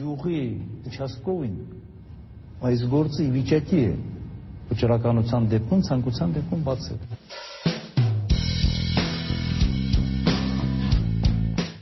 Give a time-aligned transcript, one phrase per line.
[0.00, 0.40] գյուղի
[0.88, 1.56] участковին
[2.68, 3.92] այս գործը ի վիճակի է
[4.70, 6.98] վճռականության դեպքում ցանկության դեպքում բացել։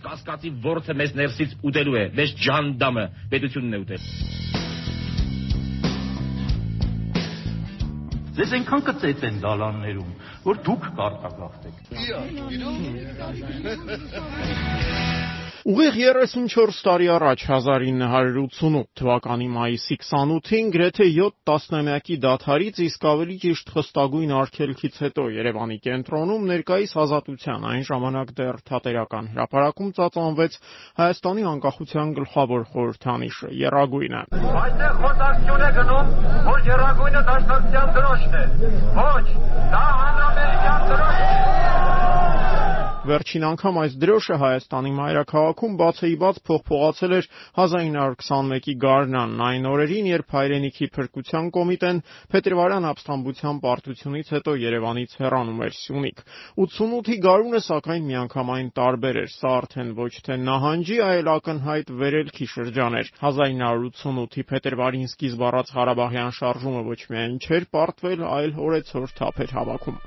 [0.06, 3.04] Կասկածի ворթը մեզ ներսից ուտելու է, մեզ ջանդամը
[3.34, 4.02] պետությունն է ուտել։
[8.38, 10.10] Ձեզ այնքան կծեծ են դալաններում,
[10.46, 11.74] որ դուք կարտագախտեք։
[12.06, 12.20] Իա,
[12.54, 13.88] իրո՞ք։
[15.68, 23.72] Ուղիղ 34 տարի առաջ 1988 թվականի մայիսի 28-ին գրեթե 7 տասնամյակի դադարից իսկ ավելի ճիշտ
[23.74, 30.58] խստագույն արգելքից հետո Երևանի կենտրոնում ներկայիս ազատության այն ժամանակ դեռ թատերական հրապարակում ծածանվեց
[31.04, 34.24] Հայաստանի անկախության գլխավոր խորհրդանիշը՝ Եռագույնը։
[34.64, 36.16] Այստեղ խոսակցություն է գնում,
[36.48, 38.44] որ Եռագույնը դաշնակցության դրոշն է։
[39.04, 39.24] Ոչ,
[39.76, 41.97] դա հանրապետության դրոշն է։
[43.08, 47.28] Վերջին անգամ այս դրոշը Հայաստանի մայրաքաղաքում բացեիբաց փողփողացել էր
[47.62, 52.02] 1921-ի գարնանն այն օրերին, երբ հայրենիքի փրկության կոմիտեն
[52.34, 56.20] փետրվարյան ապստամբության պարտությունից հետո Երևանից հեռանում էր Սյունիք։
[56.66, 63.00] 88-ի գարունը սակայն միանգամայն տարբեր էր։ Սա արդեն ոչ թե նահանջի, այլ ակնհայտ վերելքի շրջան
[63.00, 69.58] էր։ 1988-ի փետրվարին սկիզբ առած Ղարաբաղյան շարժումը ոչ միայն չէր պարտվել, այլ օրեցօր թափ էր
[69.62, 70.00] հավաքում։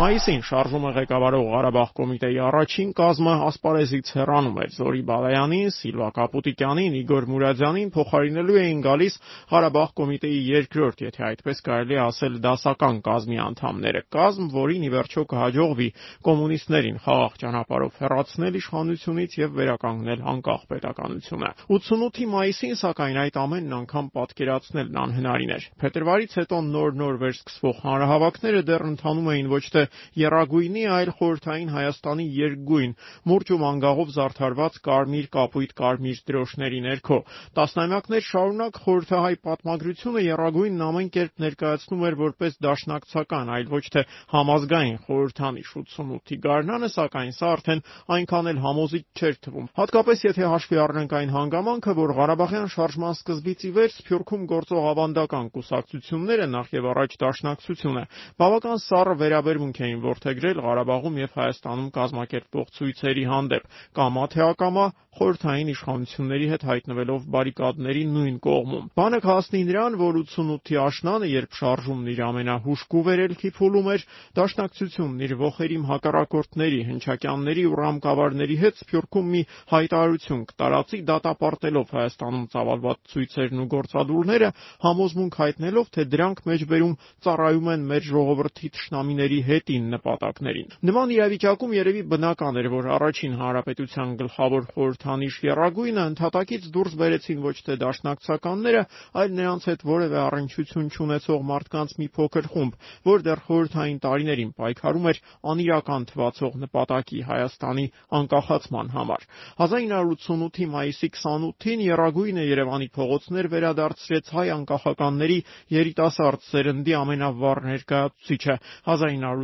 [0.00, 7.26] Մայիսին շարժումը ղեկավարող Ղարաբաղ կոմիտեի առաջին կազմը ասպարեզից հեռանում էր։ Զորի Բալայանին, Սիլվա Կապուտիկյանին, Իգոր
[7.28, 9.18] Մուրադյանին փոխարինելու էին գալիս
[9.50, 15.90] Ղարաբաղ կոմիտեի երկրորդ, եթե այդպես կարելի ասել, դասական կազմի անդամները։ Կազմ, որին ի վերջո կհաջողվի
[16.30, 24.10] կոմունիստներին խաղաղ ճանապարհով հեռացնել իշխանությունից եւ վերականգնել անկախ պետականությունը։ 88-ի մայիսին, սակայն, այդ ամենն անգամ
[24.16, 29.89] պատկերացնելն անհնարին էր։ Փետրվարից հետո նոր-նոր վերսկսվող հանրահավաքները դեռ ընթանում էին ոչ թե
[30.20, 32.92] Եռագույնի, այլ խորհրդային Հայաստանի երկգույն
[33.30, 37.18] մուրճ ու մանգաղով զարդարված կարմիր կապույտ կարմիր դրոշների ներքո։
[37.60, 44.04] Տասնամյակներ շարունակ խորհրդահայ պատմագրությունը Եռագույնն ամեն կերպ ներկայացնում էր որպես դաշնակցական, այլ ոչ թե
[44.34, 47.82] համազգային խորհրդանիշ 88-ի գարնանը, սակայն սա արդեն
[48.16, 53.60] այնքան էլ համոզիչ չէր թվում։ Հատկապես եթե հաշվի առնենք այն հանգամանքը, որ Ղարաբաղյան շարժման սկզբից
[53.60, 58.04] ի վեր Սփյուռքում գործող ավանդական կուսակցությունները նախ եւ առաջ դաշնակցությունը
[58.40, 63.70] բավական սառը վերաբերմունք էին որդեգրել Ղարաբաղում եւ Հայաստանում կազմակերպվող ցույցերի հանդեպ,
[64.00, 70.76] կամա թե ակամա խորհրդային իշխանությունների հետ հայտնվելով բարիկադների նույն կողմում։ Բանը հասնի նրան, որ 88-ի
[70.80, 74.04] աշնանը, երբ շարժումն իր ամենահուժկու վերելքի փուլում էր,
[74.38, 79.42] դաշնակցությունն իր ողերիմ հակառակորդների, հնչակյանների ու ռամկավարների հետ Սփյուռքում մի
[79.74, 84.48] հայտարարություն կտարածի դատապարտելով Հայաստանում ծավալված ցույցերն ու գործադուլները,
[84.86, 86.94] համոզմունք հայտնելով, թե դրանք մեջբերում
[87.26, 93.34] ծառայում են մեր ժողովրդի ճշնամիների հետ հետին նպատակներին։ Նման իրավիճակում երևի բնական էր, որ առաջին
[93.40, 98.82] հանրապետության գլխավոր խորհրդանիշ Եռագույնը ընդհատակից դուրս բերեցին ոչ թե դաշնակցականները,
[99.20, 102.74] այլ նրանց հետ որևէ առնչություն չունեցող մարդկանց մի փոքր խումբ,
[103.10, 105.20] որ դեռ խորհրդային տարիներին պայքարում էր
[105.50, 107.86] անիրական թվացող նպատակի Հայաստանի
[108.20, 109.26] անկախացման համար։
[109.60, 115.38] 1988-ի մայիսի 28-ին Եռագույնը Երևանի փողոցներ վերադարձրեց հայ անկախականների
[115.74, 118.56] երիտասարդ սերնդի ամենավառ ներկայացուցիչը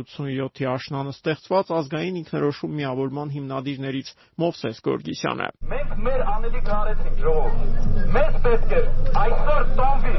[0.07, 4.11] 1987-ի աշնանը ստեղծված ազգային ինքնորոշում միավորման հիմնադիրներից
[4.43, 8.81] Մովսես Գորգիսյանը։ Մենք մեր անելիքը արեցինք ժողովուրդ։ Մեզ պետք է
[9.25, 10.15] այսօր տոնվի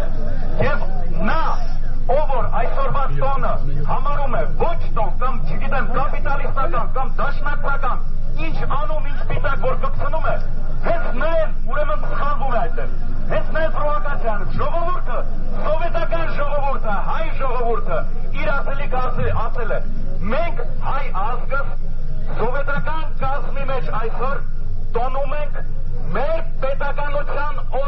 [0.68, 0.86] եւ
[1.30, 1.42] նա
[2.08, 3.48] ով որ այսօրվա տոնը
[3.88, 8.06] համարում է ոչ տոն կամ չգիտեմ կապիտալիստական կամ դաշնակցական
[8.46, 10.36] ինչ անում ինչ պիտակ որ կպցնում է
[10.86, 11.32] հենց նա
[11.72, 12.94] ուրեմն սխալվում է այդտեղ
[13.32, 15.18] հենց նա պրովոկացիան ժողովուրդը
[15.66, 17.98] սովետական ժողովուրդը հայ ժողովուրդը
[18.40, 18.96] իր ասելիք
[19.44, 19.80] ասել է
[20.32, 21.62] մենք հայ ազգը
[22.38, 24.40] սովետական կազմի մեջ այսօր
[24.96, 25.60] տոնում ենք
[26.16, 27.87] մեր պետականության օրը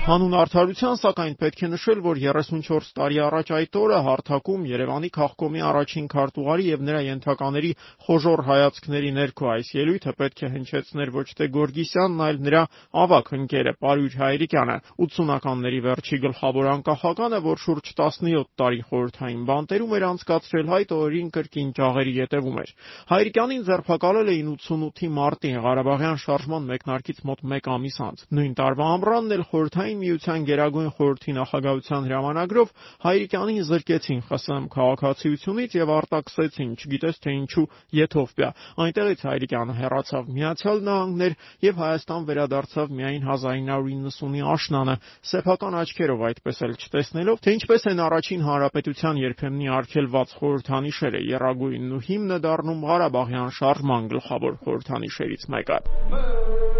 [0.00, 5.62] Հանուն արդարության, սակայն պետք է նշել, որ 34 տարի առաջ այդ օրը հարթակում Երևանի քաղկոմի
[5.70, 7.72] առաջին քարտուղարի եւ նրա ենթակաների
[8.06, 12.62] խոժոր հայացքների ներքո այս ելույթը պետք է հնչեցներ ոչ թե Գորգիսյանն, այլ նրա
[13.04, 14.76] ավակ ընկերը Պարույր Հայրիկյանը,
[15.06, 21.70] 80-ականների վերջի գլխավոր անկախականը, որ շուրջ 17 տարի խորհրդային բանտերում էր անցկացրել հայտ օրերին կրկին
[21.80, 22.74] ճաղերի ետևում էր։
[23.14, 29.20] Հայրիկյանին ձերբակալել էին 88-ի մարտին Ղարաբաղյան շարժման մեկնարկից մոտ 1 ամիս անց։ Նույն տարվա ամռան
[29.20, 32.72] Իրանն էլ խորհրդային միության Գերագույն խորհրդի նախագահության հրամանագրով
[33.04, 37.66] Հայրիկյանին զրկեցին ԽՍՀՄ քաղաքացիությունից եւ արտաքսեցին, չգիտես թե ինչու
[38.00, 38.50] Եթովպիա։
[38.84, 44.96] Այնտեղից Հայրիկյանը հեռացավ Միացյալ Նահանգներ եւ Հայաստան վերադարձավ միայն 1990-ի աշնանը,
[45.30, 52.04] սեփական աչքերով այդպես էլ չտեսնելով, թե ինչպես են առաջին հանրապետության երբեմնի արգելված խորհրդանիշերը երագույնն ու
[52.10, 56.79] հիմնը դառնում Ղարաբաղյան շարժման գլխավոր խորհրդանիշերից մեկը։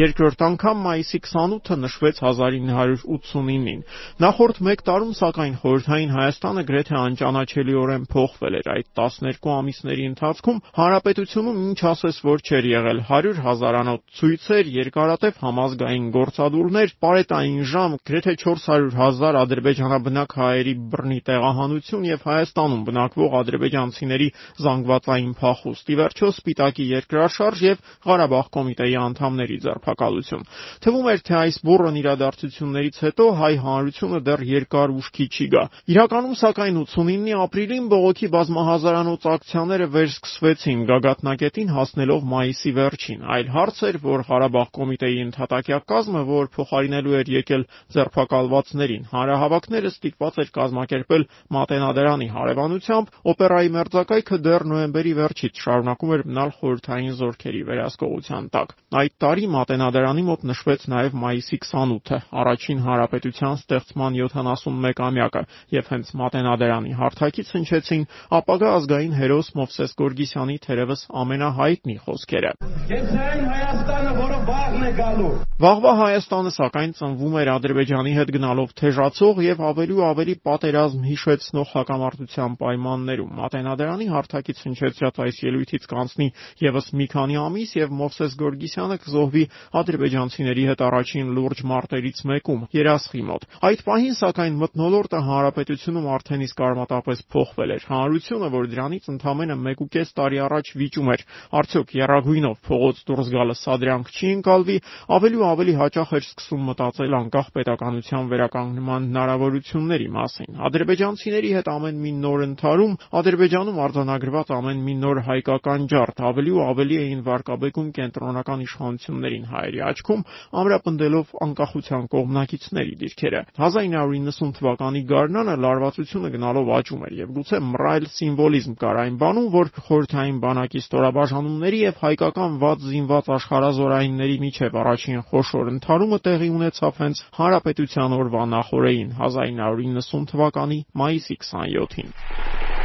[0.00, 3.80] Երկրորդ անգամ մայիսի 28-ը նշվեց 1989-ին։
[4.24, 11.58] Նախորդ 1 տարում, սակայն, խորհրդային Հայաստանը գրեթե անճանաչելիորեն փոխվել էր։ Այդ 12 ամիսների ընթացքում հանրապետությունում
[11.64, 13.02] ինչ ասես որ չէր եղել.
[13.10, 22.08] 100 հազարանոց ցույցեր, երկարատև համազգային գործադուլներ, պարետային ժամ, գրեթե 400 հազար ադրբեջանաբնակ հայերի բռնի տեղահանություն
[22.08, 24.32] եւ Հայաստանում բնակվող ադրբեջանցիների
[24.64, 30.44] զանգվածային փախուստ։ Ի վերջո Սպիտակի երկրաշարժ եւ Ղարաբաղ կոմիտեի անդամների ձեռ ձերբակալություն։
[30.84, 36.34] Թվում էր, թե այս բուրըն իրադարձություններից հետո հայ հանրությունը դեռ երկար ուշքի չի գա։ Իրականում,
[36.40, 44.24] սակայն 89-ի ապրիլին բողոքի բազմահազարանոց ակցիաները վերսկսվեցին գագաթնակետին հասնելով մայիսի վերջին։ Այլ հարց էր, որ
[44.30, 51.26] Ղարաբաղ կոմիտեի ընդհատակյա կազմը, որ փոխարինելու էր եկել ձերբակալվածներին, հանրահավաքները ստիպված էր կազմակերպել
[51.56, 59.14] Մատենադարանի հարևանությամբ, օպերայի մերձակայքը դեռ նոյեմբերի վերջից շարունակում էր մնալ խորհրդային զորքերի վերահսկողության տակ։ Այդ
[59.22, 59.46] տարի
[59.80, 65.42] Մատենադարանի մոտ նշվեց նաև մայիսի 28-ը՝ առաջին հանրապետության ստեղծման 71-ամյակը,
[65.72, 68.04] եւ հենց Մատենադարանի հարթակից հնչեցին
[68.40, 72.52] ապագա ազգային հերոս Մովսես Գորգիսյանի թերևս ամենահայտնի խոսքերը.
[72.90, 79.40] Կեցային Հայաստանը, որը վաղն է գալու։ Վաղվա Հայաստանը սակայն ծնվում էր Ադրբեջանի հետ գնալով թեժացող
[79.44, 86.28] եւ ավելի ու ավելի պատերազմ հիշեցնող հակամարտության պայմաններում։ Մատենադարանի հարթակից հնչեցրած այս ելույթից կանցնի
[86.64, 93.20] եւս մի քանի ամիս եւ Մովսես Գորգիսյանը կզոհվի ադրբեջանցիների հետ առաջին լուրջ մարտերից մեկում՝ Երասխի
[93.28, 99.56] մոտ։ Այդ պահին, սակայն, մթնոլորտը հանրապետությունում արդեն իսկ արմատապես փոխվել էր։ Հանրությունը, որ դրանից ընդամենը
[99.70, 101.22] 1.5 տարի առաջ վիճում էր,
[101.60, 104.76] արդյոք երագույնով փողոց դուրս գալը սադրանք չի ընկալվի,
[105.20, 112.00] ավելի ու ավելի հաճախ էր սկսում մտածել անկախ պետականության վերականգնման հնարավորությունների մասին։ Ադրբեջանցիների հետ ամեն
[112.00, 117.88] մի նոր ընթարում Ադրբեջանում արձանագրված ամեն մի նոր հայկական ջարդ ավելի ու ավելի էին վարկաբեկում
[118.00, 120.22] կենտրոնական իշխանություններին հայերի աչքում,
[120.60, 128.74] ամրապնդելով անկախության կողմնակիցների դիրքերը։ 1990 թվականի գարնանը լարվածությունը գնալով աճում էր եւ գուցե մռայլ սիմվոլիզմ
[128.80, 135.72] կար այն բանում, որ խորհրդային բանակի ստորաբաժանումների եւ հայկական վատ զինված աշխարազորայինների միջև առաջին խոշոր
[135.76, 142.79] ընդհարումը տեղի ունեցավ հենց Հանրապետության օրվա նախօրեին 1990 թվականի մայիսի 27-ին։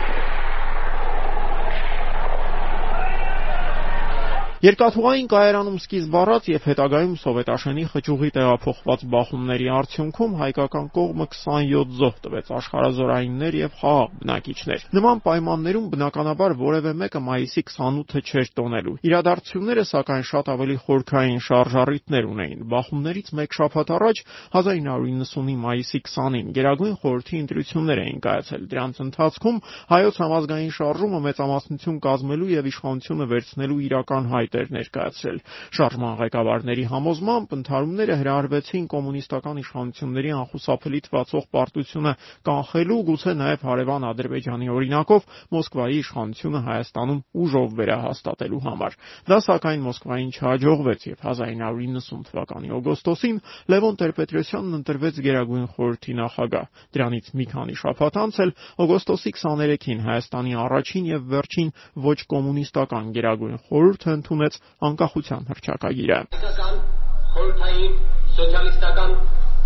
[4.65, 12.15] Երկաթուղային կայարանում սկիզբ առած եւ հետագայում Սովետաշենի խճուղի տեղափոխված բախումների արդյունքում հայկական կողմը 27 զոհ
[12.25, 19.83] տվեց աշխարազորայիններ եւ խաղաղ բնակիչներ։ Նման պայմաններում բնականաբար որևէ մեկը մայիսի 28-ը չէր տոնելու։ Իրադարձությունները
[19.91, 24.23] սակայն շատ ավելի խորքային շարժառիթներ ունեին։ Բախումներից մեկ շաբաթ առաջ
[24.65, 29.61] 1990-ի մայիսի 20-ին Գերագույն խորհրդի ընտրություններ էին կայացել։ Դրանց ընթացքում
[29.93, 35.39] հայոց համազգային շարժումը մեծամասնություն կազմելու եւ իշխանությունը վերցնելու իրական հայտ էր ներկայացրել։
[35.75, 42.13] Շարժման ղեկավարների համոզմամբ ընդհարումները հրահրվեցին կոմունիստական իշխանությունների անխուսափելի թվացող պարտությունը
[42.45, 48.97] կանխելու, գուցե նաև հարևան Ադրբեջանի օրինակով Մոսկվայի իշխանությունը Հայաստանում ուժով վերահաստատելու համար։
[49.29, 53.37] Դա սակայն Մոսկվային չհաջողվեց եւ 1990 թվականի օգոստոսին
[53.75, 58.51] Լևոն Տեր-Պետրոսյանն ընտրվեց Գերագույն խորհրդի նախագահ։ Դրանից մի քանի շաբաթ անց էլ
[58.85, 61.69] օգոստոսի 23-ին Հայաստանի առաջին եւ վերջին
[62.05, 66.17] ոչ կոմունիստական Գերագույն խորհուրդը ընդունեց ընդունեց անկախության հռչակագիրը։
[67.35, 67.93] Խորհրդային
[68.35, 69.11] սոցիալիստական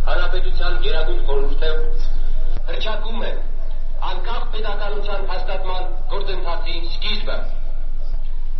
[0.07, 1.71] հանրապետության Գերագույն խորհուրդը
[2.69, 3.31] հռչակում է
[4.09, 5.83] անկախ պետականության հաստատման
[6.13, 7.37] գործընթացի սկիզբը։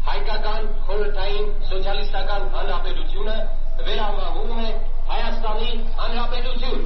[0.09, 3.37] Հայկական խորհրդային սոցիալիստական հանրապետությունը
[3.89, 4.71] վերանվանվում է
[5.09, 5.71] Հայաստանի
[6.03, 6.81] հանրապետություն։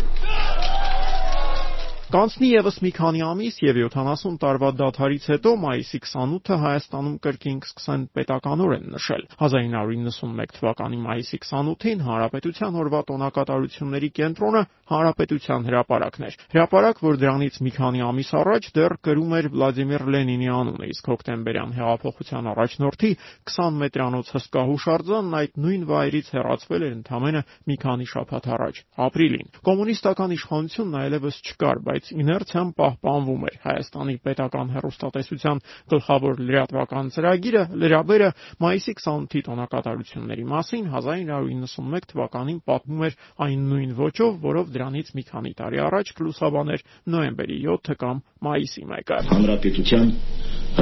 [2.13, 8.03] Կանցնի եւս մի քանի ամիս եւ 70 տարվա դադարից հետո մայիսի 28-ը Հայաստանում կրկին կսկսեն
[8.17, 14.62] պետականորեն նշել։ 1991 թվականի մայիսի 28-ին Հանրապետության օրվա տոնակատարությունների կենտրոնը
[14.93, 20.50] Հանրապետության հրապարակն էր։ Հրապարակ, որ դրանից մի քանի ամիս առաջ դեռ կրում էր Վլադիմիր Լենինի
[20.53, 23.12] անունը, իսկ հոկտեմբերյան հեղափոխության առաջնորդի
[23.58, 27.43] 20 մետրանոց հսկա հուշարձանն այդ նույն վայրից հեռացվել էր ընդամենը
[27.74, 34.15] մի քանի շաբաթ առաջ, ապրիլին։ Կոմունիստական իշխանությունն այլևս չկար, բայց բայց իներցիան պահպանվում էր։ Հայաստանի
[34.27, 35.62] պետական հեռուստատեսության
[35.93, 38.27] գլխավոր լրատվական ծրագիրը լրաբերը
[38.60, 43.17] մայիսի 28-ի տոնակատարությունների մասին 1991 թվականին պատմում էր
[43.48, 49.24] այն նույն ոճով, որով դրանից մի քանի տարի առաջ կլուսաբաներ նոյեմբերի 7-ը կամ մայիսի 1-ը։
[49.31, 50.13] Հանրապետության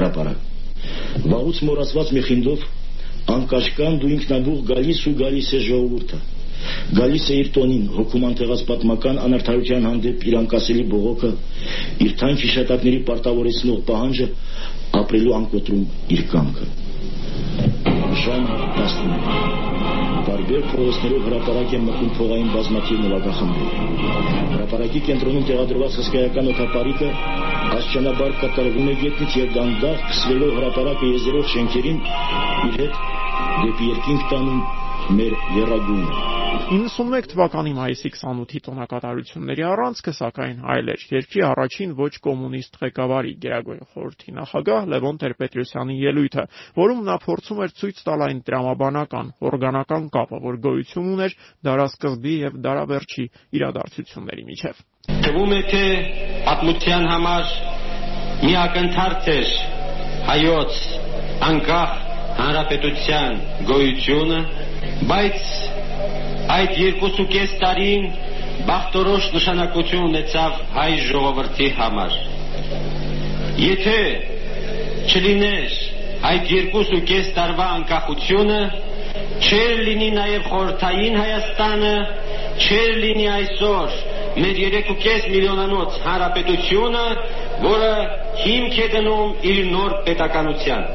[0.01, 0.39] հրապարակ։
[1.29, 2.69] Վաղուց մոռացված մի խինդով
[3.37, 6.21] անկաշկան դու ինքնաբուխ գալիս ու գալիս է ժողովուրդը
[6.99, 11.31] գալիս է իր տոնին հոգուման տեղած պատմական անարդարության հանդեպ իր անկասելի բողոքը
[12.05, 14.29] իր թանկ հիշատակների պարտավորեցնող պահանջը
[15.01, 15.85] ապրելու անկոտրում
[16.17, 16.71] իր կամքը
[18.21, 19.61] Ժանը 19
[20.21, 23.71] Բարբեր փողոցներով հրապարակ են մտնում փողային բազմաթիվ նվագախմբեր։
[24.51, 27.09] Հրապարակի կենտրոնում տեղադրված հսկայական օթապարիկը
[27.77, 32.03] աստիճանաբար կատարվում է գետնից եւ դանդաղ քսվելով հրապարակը եզերող շենքերին
[32.67, 33.01] իր հետ
[33.63, 34.61] դեպի երկինք տանում
[35.17, 42.77] մեր երագույնը։ 91 թվականի մայիսի 28-ի տոնակատարությունների առանցքը սակայն այլ էր։ Երկրի առաջին ոչ կոմունիստ
[42.81, 46.45] ղեկավարի Գերագույն խորհրդի նախագահ Լևոն Տեր-Պետրոսյանի ելույթը,
[46.81, 51.35] որում նա փորձում էր ցույց տալ այն տրամաբանական, օրգանական կապը, որ գոյություն ուներ
[51.71, 53.25] դարաշրջանի եւ դարավերջի
[53.59, 54.81] իրադարձությունների միջև։
[55.31, 55.85] Թվում է թե
[56.51, 57.53] պատմության համար
[58.41, 59.51] մի ակնթարթ էր
[60.31, 60.81] հայոց
[61.51, 61.99] անկախ
[62.41, 63.39] հանրապետության
[63.69, 64.39] գոյությունը,
[65.09, 65.47] բայց
[66.57, 68.07] Այդ երկուսուկես տարին
[68.67, 72.17] բախտորոշ նշանակություն ունեցավ հայ ժողովրդի համար։
[73.61, 73.99] Եթե
[75.11, 75.77] չլիներ
[76.31, 78.59] այդ երկուսուկես տարվա անկախությունը,
[79.41, 81.93] չեր լինի նաև խորթային Հայաստանը,
[82.65, 83.95] չեր լինի այսօր
[84.41, 87.05] մեր 3.5 միլիոնանոց հանրապետությունը,
[87.63, 87.93] որը
[88.43, 90.85] հիմք է դնում իր նոր պետականության։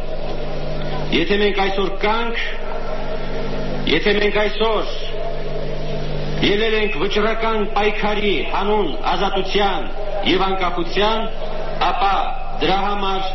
[1.16, 2.40] Եթե մենք այսօր կանք,
[3.86, 4.94] եթե մենք այսօր
[6.46, 9.84] ելել ենք վճռական պայքարի հանուն ազատության
[10.26, 11.22] եւ անկախության,
[11.86, 12.14] ապա
[12.62, 13.28] դրա համար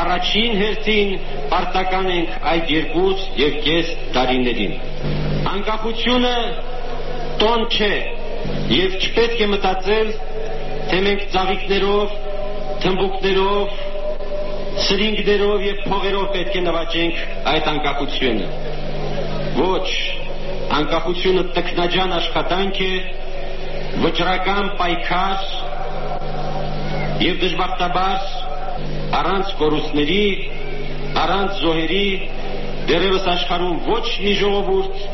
[0.00, 1.14] առաջին հերթին
[1.52, 4.76] պարտական ենք այդ երկուս եւ կես տարիներին։
[5.54, 6.34] Անկախությունը
[7.42, 7.92] տոն չէ
[8.74, 10.12] եւ չպետք է մտածել,
[10.90, 12.14] թե մենք ծաղիկներով,
[12.84, 13.82] թմբուկներով,
[14.84, 18.63] սրինգներով եւ փողերով պետք է նվաճենք այդ անկախությունը։
[19.54, 19.88] Ոչ,
[20.78, 22.92] անկախությունը տքնաջան աշխատանք է,
[24.04, 25.44] վճռական պայքար
[27.24, 28.32] եւ դժբախտաբար
[29.20, 30.24] առանց կորուստների,
[31.24, 32.06] առանց զոհերի
[32.88, 35.04] դերևս աշխարհում ոչ մի ժողովուրդ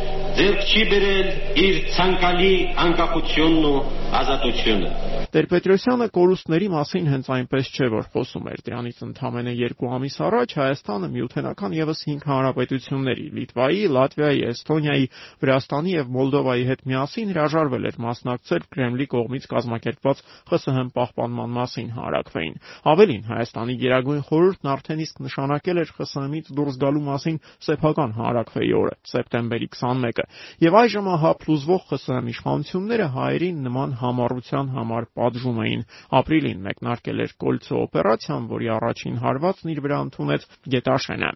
[0.41, 1.29] ձեռք չի բերել
[1.65, 2.55] իր ցանկալի
[2.87, 4.89] անկախությունն ու ազատությունը։
[5.31, 11.11] Տեր-Պետրոսյանը կորուստների մասին հենց այնպես չէ, որ խոսում էր դրանից ընդամենը երկու ամիս առաջ Հայաստանը
[11.15, 15.07] միութենական եւս 5 հանրապետությունների՝ Լիտվայի, Լատվիայի, Էստոնիայի,
[15.45, 22.59] Վրաստանի եւ Մոլդովայի հետ միասին հրաժարվել էր մասնակցել Կրեմլի կողմից կազմակերպված ԽՍՀՄ պահպանման մասին հանրակրվեին։
[22.91, 27.41] Ավելին, Հայաստանի Գերագույն խորհուրդն արդեն իսկ նշանակել էր ԽՍՀՄ-ից դուրս գալու մասին
[27.71, 30.25] սեփական հանրակրվեի օրը՝ սեպտեմբերի 21-ը,
[30.67, 35.87] եւ այժմ ահա փլուզվող ԽՍՀՄ իշխանությունները հայերին նման համառության համար պատժում էին։
[36.21, 41.35] Ապրիլին մեկնարկել էր Կոլցո օպերացիան, որի առաջին հարվածն իր վրա ընդունեց Գետաշենը։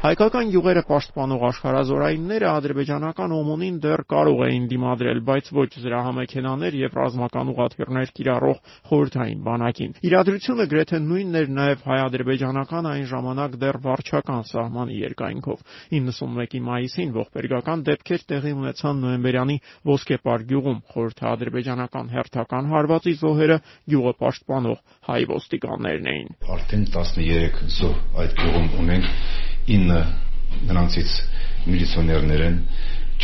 [0.00, 7.50] Հայկական յուղերը պաշտպանող աշխարհազորայինները ադրբեջանական օմոնին դեռ կարող էին դիմադրել, բայց ոչ զրահամեքենաներ եւ ռազմական
[7.52, 14.96] ուղաթիռներ կիրառող խորհրդային բանակին։ Իրադրությունը գրեթե նույնն էր նաեւ հայ-ադրբեջանական այն ժամանակ դեռ վարչական սահմանի
[15.04, 15.60] երկայնքով։
[15.92, 19.58] 91-ի մայիսին ողբերգական դեպքեր տեղի ունեցան նոյեմբերյանի
[19.92, 23.60] Ոսկեպար գյուղում խորհրդա-ադրբեջանական հերթական հարվածի զոհերը
[23.92, 30.00] գյուղը պաշտպանող հայ ոստիկաններն էին։ Արդեն 13 զոհ այդ գյուղում ունենք 9
[30.70, 31.12] նրանցից
[31.70, 32.58] միլիցիոներներ են,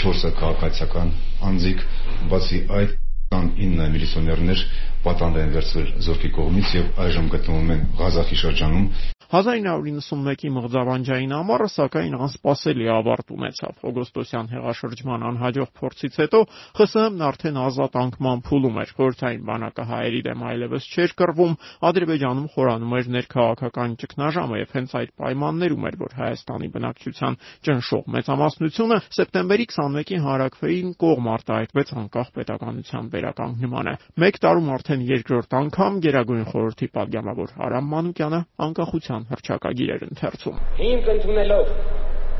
[0.02, 1.12] 4-ը քաղաքացիական
[1.50, 1.84] անձիկ,
[2.30, 2.96] բացի այդ
[3.34, 4.60] 29 միլիցիոներներ
[5.06, 8.86] պատանդ են վերցվել զորքի կողմից եւ այժմ գտնվում են Ղազախի շրջանում
[9.26, 16.40] 1991-ի մղձավանջային ամառը, սակայն, անսպասելի ավարտ ունեցավ։ Օգոստոսյան հեղաշրջման անհաջող փորձից հետո
[16.78, 21.56] ԽՍՀՄ-ն արդեն ազատ անկման փուլում էր։ Խորհրդային բանակը հայերի դեմ այլևս չէր կռվում,
[21.90, 28.98] Ադրբեջանում խորանում էր ներքաղաքական ճգնաժամը, եւ հենց այդ պայմաններում էր, որ Հայաստանի բնակչության ճնշող մեծամասնությունը
[29.16, 36.88] սեպտեմբերի 21-ի հանրակրվեին կողմ արտահայտվեց անկախ պետականության վերականգնմանը։ Մեկ տարում արդեն երկրորդ անգամ Գերագույն խորհրդի
[36.96, 41.68] պատգամավոր Արամ Մանուկյանը անկախության Հանրապետության հռչակագիր էր ընթերցում։ Հիմք ընդունելով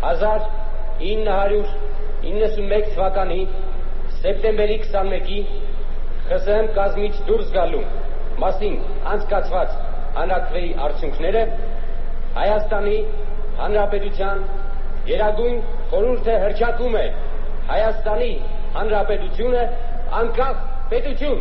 [0.07, 3.41] 1991 թվականի
[4.21, 5.41] սեպտեմբերի 21-ի
[6.27, 7.85] ԽՍՀՄ կազմից դուրս գալու
[8.43, 8.75] մասին
[9.13, 9.71] անցկացված
[10.17, 11.43] հանրակրվեի արդյունքները
[12.37, 12.99] Հայաստանի
[13.61, 14.39] Հանրապետության
[15.07, 15.59] Գերագույն
[15.91, 17.03] խորհուրդը հրճակում է
[17.73, 18.33] Հայաստանի
[18.77, 19.63] հանրապետությունը
[20.21, 20.57] անկախ
[20.91, 21.41] պետություն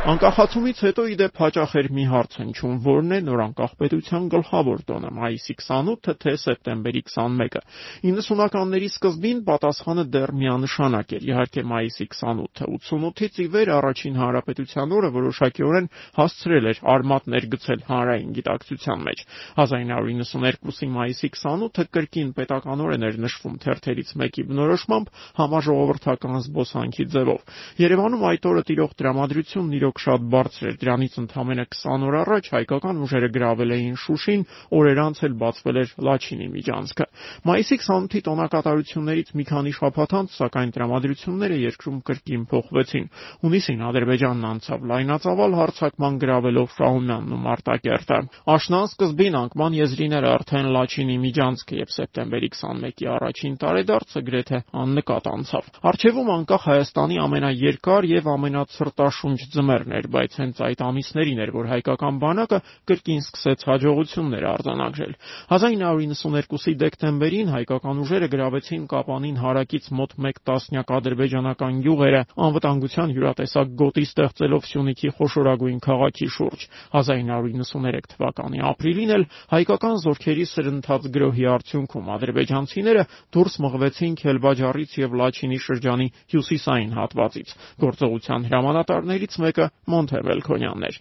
[0.00, 4.78] Անկախացումից հետո ի դեպ հաճախ էր մի հարց հնչում, որն է նոր անկախ պետության գլխավոր
[4.88, 7.60] տոնը՝ մայիսի 28-ը թե սեպտեմբերի 21-ը։
[8.08, 15.10] 90-ականների սկզբին պատասխանը դեռ միանշանակ էր։ Իհարկե մայիսի 28-ը 88-ից ի վեր առաջին հանրապետության օրը
[15.20, 19.22] որոշակիորեն հասցրել էր արմատներ գցել հանրային գիտակցության մեջ։
[19.60, 25.12] 1992-ի մայիսի 28-ը կրկին պետականորեն էր նշվում թերթերից մեկի բնորոշմամբ
[25.44, 27.54] համաժողովրդական զբոսանքի ձևով։
[27.84, 33.00] Երևանում այդ օրը տիրող տրամադրությունն իրոք շատ բարձր էր։ Դրանից ընդամենը 20 օր առաջ հայկական
[33.04, 34.42] ուժերը գրավել էին Շուշին,
[34.78, 37.06] օրեր անց էլ բացվել էր Լաչինի միջանցքը։
[37.50, 43.06] Մայիսի 28-ի տոնակատարություններից մի քանի շաբաթ անց, սակայն տրամադրությունները երկրում կրկին փոխվեցին։
[43.40, 48.20] Հունիսին Ադրբեջանն անցավ լայնածավալ հարձակման գրավելով Շահումյանն ու Մարտակերտը։
[48.54, 55.30] Աշնան սկզբին անկման եզրին էր արդեն Լաչինի միջանցքը եւ սեպտեմբերի 21-ի առաջին տարեդարձը գրեթե աննկատ
[55.30, 61.50] անցավ։ Արչեվում անկախ Հայաստանի ամենաերկար եւ ամենացրտաշունչ ձմեռ ամառն էր, բայց հենց այդ ամիսներին էր,
[61.56, 62.58] որ հայկական բանակը
[62.90, 65.14] կրկին սկսեց հաջողություններ արձանագրել։
[65.56, 74.04] 1992-ի դեկտեմբերին հայկական ուժերը գրավեցին Կապանին հարակից մոտ 1 տասնյակ ադրբեջանական գյուղերը, անվտանգության հյուրատեսակ գոտի
[74.10, 76.60] ստեղծելով Սյունիքի խոշորագույն քաղաքի շուրջ։
[77.00, 85.60] 1993 թվականի ապրիլին էլ հայկական զորքերի սրընթաց գրոհի արդյունքում ադրբեջանցիները դուրս մղվեցին Քելբաջարից եւ Լաչինի
[85.64, 90.98] շրջանի հյուսիսային հատվածից։ Գործողության հրամանատարներից մեկը Մոնթե Մելքոնյանն էր։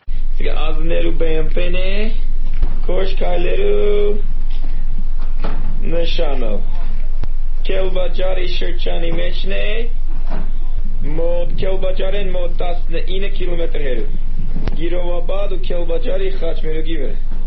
[0.66, 1.92] Ազներու BMP-ն է
[2.88, 4.14] Կոշկալերու
[5.94, 6.60] նշանով
[7.70, 9.66] Քելբաջարի շրջանի մեջն է
[11.20, 17.39] մոտ Քելբաջարեն մոտ 19 կիլոմետր հեռու Գիրովաբադ ու Քելբաջարի խաչմերուկի վրա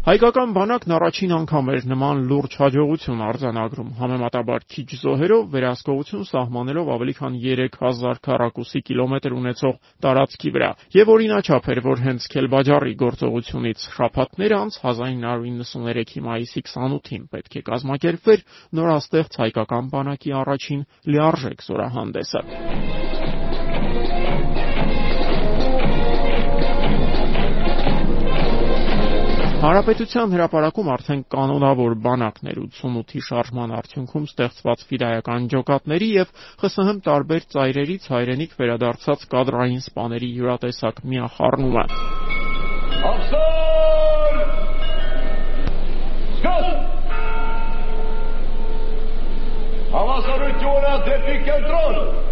[0.00, 7.14] Հայկական բանակն առաջին անգամ էր նման լուրջ հաջողություն արձանագրում, համեմատաբար քիչ զոհերով վերահսկողություն սահմանելով ավելի
[7.18, 14.56] քան 3000 քառակուսի կիլոմետր ունեցող տարածքի վրա։ Եվ օրինաչափ էր, որ հենց Քելբաջարի գործողությունից շաբաթներ
[14.56, 18.46] անց 1993-ի մայիսի 28-ին պետք է կազմակերպվեր
[18.80, 23.19] նորաստեղծ հայկական բանակի առաջին լիարժեք զորահանդեսը։
[29.60, 36.30] Հանրապետության հրապարակում արդեն կանոնավոր բանակներ 88-ի շարժման արդյունքում ստեղծված ֆիդայական ջոկատների եւ
[36.62, 41.84] ԽՍՀՄ տարբեր ծայրերից հայրենիք վերադարձած կադրային սպաների յուրատեսակ միախառնումը։
[49.92, 52.29] Հավասարությունը դեպի կենտրոն!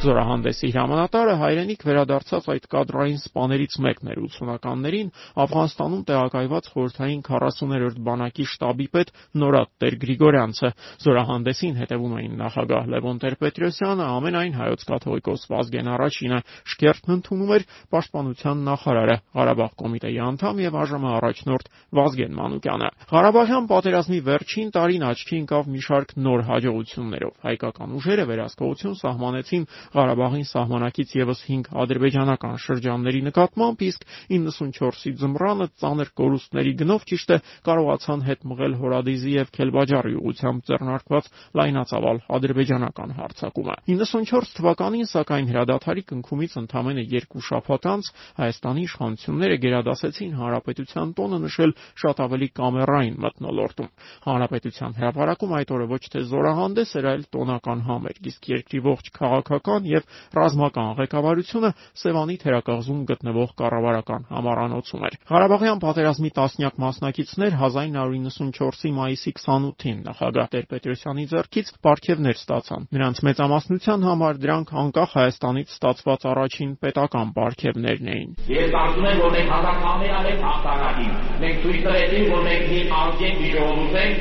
[0.00, 4.20] Զորահանդեսի հրամանատարը հայրենիք վերադարձած այդ կադրային սպաներից մեկն էր.
[4.24, 5.08] 80-ականներին
[5.44, 10.70] Աֆղանստանում տեղակայված խորհրդային 40-րդ բանակի շտաբի պետ Նորադ Տեր Գրիգորյանցը։
[11.04, 18.64] Զորահանդեսին հետևում էին նախագահ Լևոն Տեր-Պետրոսյանը, ամենայն հայոց կաթողիկոս Վազգեն Առաջինը, Շքերթն ընդունում էր պաշտպանության
[18.70, 25.70] նախարարը, Ղարաբաղ կոմիտեի անդամ եւ ԱԺՄ առաջնորդ Վազգեն Մանուկյանը։ Ղարաբաղյան պատերազմի վերջին տարին աչքի ընկավ
[25.70, 33.80] մի շարք նոր հաջողություններով։ Հայկական ուժերը վերահսկողություն սահմանեցին Ղարաբաղին սահմանակից եւս 5 ադրբեջանական շրջանների նկատմամբ,
[33.90, 40.64] իսկ 94-ի ձմռանը ծանր կորուստների գնով ճիշտ է կարողացան հետ մղել Հորադիզի եւ Քելբաջարի ուղությամբ
[40.70, 49.56] ձեռնարկված լայնածավալ ադրբեջանական հարձակումը։ 94 թվականին սակայն հրադադարի կնքումից ընդամենը 2 շաբաթ անց Հայաստանի իշխանությունները
[49.64, 53.90] գերադասեցին հանրապետության տոնը նշել շատ ավելի կամերային մթնոլորտում։
[54.30, 59.79] Հանրապետության հրապարակում այդ օրը ոչ թե զորահանդես էր, այլ տոնական համերգ, իսկ երկրի ողջ քաղաքական
[59.80, 68.90] քաղաքական եւ ռազմական ղեկավարությունը Սևանի թերակղզում գտնվող կառավարական համառանոցում էր։ Ղարաբաղյան պատերազմի տասնյակ մասնակիցներ 1994-ի
[69.00, 76.70] մայիսի 28-ին նախագահ Տեր-Պետրոսյանի ձեռքից պարգևներ ստացան։ Նրանց մեծամասնության համար դրանք անկախ Հայաստանից ստացված առաջին
[76.80, 82.42] պետական պարգևներն էին։ Ես կարծում եմ, որ մենք հազար ամենամեծ հաղթանակին մենք ցույց տվեցինք, որ
[82.50, 84.18] մենք մի անկեն մի ժողովուրդ ենք,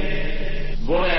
[0.90, 1.18] որը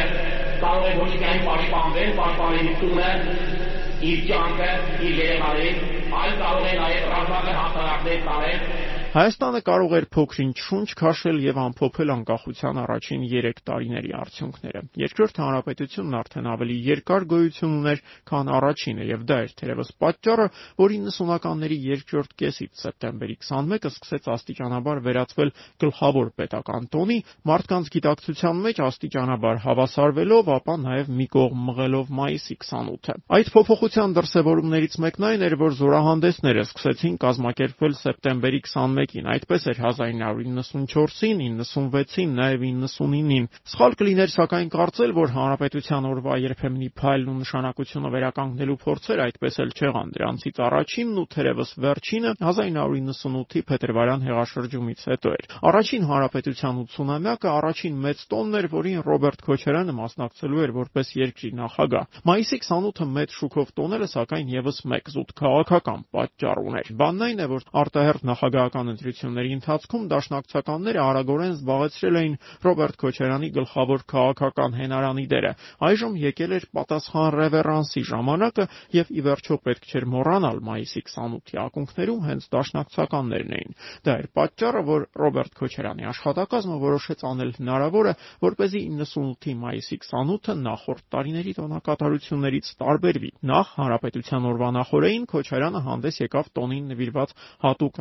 [0.60, 3.59] կարող է ոչ միայն պաշտպանվել, պաշտպանելիությունը
[4.00, 4.68] իր կյանքը,
[5.04, 5.80] իր երեխաներին,
[6.20, 8.62] այլ կարող է նաև ռազմական հաստատակներ տարել
[9.10, 16.14] Հայաստանը կարող էր փոքրինչ շունչ քաշել եւ ամփոփել անկախության առաջին 3 տարիների արդյունքները։ Երկրորդ հանրապետությունն
[16.20, 20.46] արդեն ավելի երկար գոյություն ուներ, քան առաջինը եւ դա էր թերևս պատճառը,
[20.78, 25.50] որ 90-ականների երկրորդ կեսից սեպտեմբերի 21-ը սկսեց աստիճանաբար վերածվել
[25.82, 27.18] գլխավոր պետական տոնի,
[27.50, 34.98] մարդկանց գիտակցության մեջ աստիճանաբար հավասարվելով, ապա նաեւ մի կողմ մղելով մայիսի 28-ը։ Այդ փոփոխության դրսևորումներից
[35.02, 38.60] մեկն այն էր, որ զորահանդեսները սկսեցին կազմակերպվել սեպտեմբերի
[39.00, 46.88] 91-ին, այդպես էր 1994-ին, 96-ին, նաև 99-ին։ Սխալ կլիներ սակայն կարծել, որ հանրապետության օրվա երբեմնի
[47.00, 54.24] փայլն ու նշանակությունը վերականգնելու փորձեր այդպես էլ չեղան։ Դրանցից առաջինն ու թերևս վերջինը 1998-ի փետրվարյան
[54.30, 60.74] հեղաշրջումից հետո էր։ Առաջին հանրապետության 80-ամյակը առաջին մեծ տոնն էր, որին Ռոբերտ Քոչարյանը մասնակցելու էր
[60.80, 66.90] որպես երկրի նախագահ։ Մայիսի 28-ը մեծ շուկով տոները սակայն եւս մեկ զուտ քաղաքական պատճառ ուներ։
[67.00, 74.04] Բանն այն է, որ արտահերթ նախագահական ընտրությունների ընթացքում դաշնակցականները արագորեն զբաղեցրել էին Ռոբերտ Քոչարյանի գլխավոր
[74.10, 75.52] քաղաքական հենարանի դերը։
[75.90, 78.66] Այժմ եկել էր պատասխան ռևերանսի ժամանակը
[79.00, 83.76] եւ ի վերջո պետք չէր մոռանալ մայիսի 28-ի ակունքներում հենց դաշնակցականներն էին։
[84.06, 89.96] Դա էր պատճառը, որ Ռոբերտ Քոչարյանի աշխատակազմը որոշեց անել հնարավորը, որ เป զի 98-ի մայիսի
[90.04, 98.00] 28-ը նախորդ տարիների տոնակատարություններից տարբերվի։ Նախ հանրապետության օրվա նախորդին Քոչարյանը հանդես եկավ տոնին նվիրված հատուկ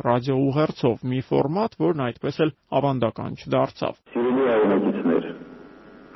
[0.80, 5.24] ռադիոուղերձով, մի ֆորմատ, որն այդպես էլ ավանդական չդարձավ։ Սիրելի հայրենակիցներ,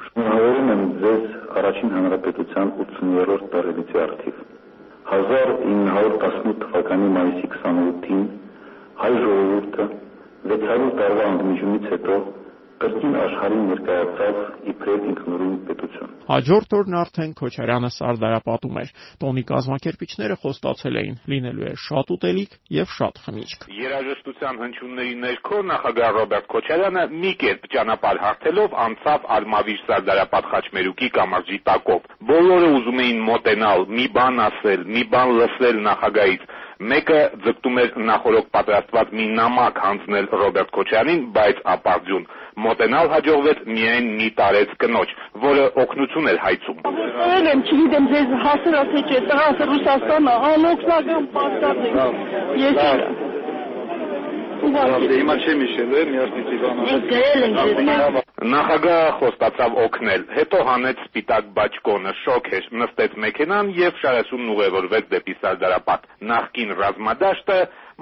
[0.05, 1.25] շնորհավորում եմ ձեզ
[1.61, 4.37] առաջին հանրապետության 80-րդ տարելիցի արդիվ։
[5.15, 8.25] 1918 թվականի մայիսի 28-ին
[9.05, 9.87] հայ ժողովուրդը
[10.55, 12.17] 600 տարվա ընդմիջումից հետո
[12.85, 14.39] կրկին աշխարհին ներկայացավ
[14.71, 18.91] իբրև ինքնուրույն պետություն։ Հաջորդ օրն արդեն Քոչարյանը սարդարապատում էր։
[19.25, 26.13] Տոնի կազմակերպիչները խոստացել էին՝ լինելու է շատ ուտելիք եւ շատ խմիչք։ Երաժշտության հնչյունների ներքո նախագահ
[26.19, 33.25] Ռոբերտ Քոչարյանը մի կերպ ճանապարհ հարթելով անցավ Արմավիր սարդարապատ խաչմերուկի կամրջի տակով։ Բոլորը ուզում էին
[33.31, 36.47] մոտենալ, մի բան ասել, մի բան լսել նախագահից
[36.83, 42.25] Մեկը ձգտում էր նախորոք պատրաստված մի նամակ հանձնել Ռոբերտ Քոչարյանին, բայց ապարդյուն։
[42.65, 45.15] Մոտենալ հաջողվեց միայն մի տարեց կնոջ,
[45.45, 51.85] որը օգնություն էր հայցում։ Ասել եմ, չգիտեմ, ձեզ հասել թե չէ, տղաս Ռուսաստանը անօգնական պատկած
[51.85, 51.95] է։
[52.65, 52.83] Ես
[54.65, 58.21] Դե հիմա չեմ հիշել, միասնից Իվանը։ Գրել ենք
[58.55, 65.37] Նախագահը խոստացավ օգնել, հետո հանեց սպիտակ բաճկոնը, շոք էր, նստեց մեքենան եւ շարասունն ուղևորվեց դեպի
[65.43, 67.59] Սարդարապատ։ Նախկին ռազմադաշտը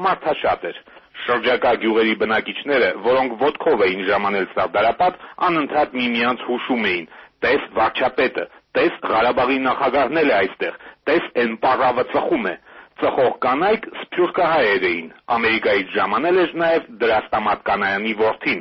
[0.06, 0.80] մարդաշատ էր։
[1.22, 7.06] Շրջակա գյուղերի բնակիչները, որոնք ոտքով էին ժամանել Սարդարապատ, անընդհատ միմյանց հուշում էին.
[7.42, 8.44] «Տես վարչապետը,
[8.78, 10.76] տես Ղարաբաղի նախագահն էլ է այստեղ,
[11.10, 12.54] տես այն պարավը ծխում է»։
[13.02, 15.06] Ծխող կանայք սփյուռքահայեր էին։
[15.36, 18.60] Ամերիկայից ժամանել էր նաև Դրաստամատ Կանայանի որդին,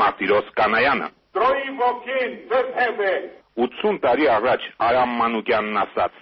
[0.00, 3.14] Մարտիրոս Կանայանը։ Տրոյի ոգին ձեզ հետ է։
[3.66, 6.20] 80 տարի առաջ Արամ Մանուկյանն ասաց.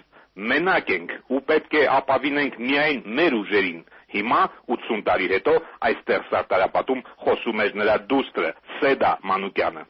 [0.51, 4.41] «Մենակ ենք ու պետք է ապավինենք միայն մեր ուժերին»։ Հիմա
[4.75, 5.55] 80 տարի հետո
[5.89, 9.83] այստեղ Սարտարապատում խոսում էր նրա դուստրը Սեդա Մանուկյանը։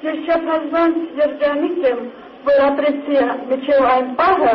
[0.00, 2.02] Ես շփազանց երջանիկ եմ,
[2.46, 4.54] որ ապրեցի միջև այն պահը,